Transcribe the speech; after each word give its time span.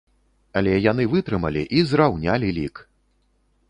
Але 0.61 0.73
яны 0.91 1.05
вытрымалі 1.13 1.63
і 1.79 1.85
зраўнялі 1.93 2.53
лік! 2.61 2.87